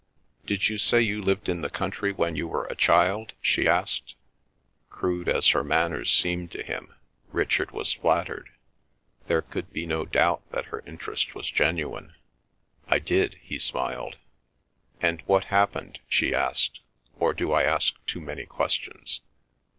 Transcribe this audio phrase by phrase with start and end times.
[0.47, 4.15] "Did you say you lived in the country when you were a child?" she asked.
[4.89, 6.95] Crude as her manners seemed to him,
[7.31, 8.49] Richard was flattered.
[9.27, 12.15] There could be no doubt that her interest was genuine.
[12.87, 14.15] "I did," he smiled.
[14.99, 16.79] "And what happened?" she asked.
[17.19, 19.21] "Or do I ask too many questions?"